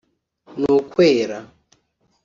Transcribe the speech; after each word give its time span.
n’ukwera 0.59 1.37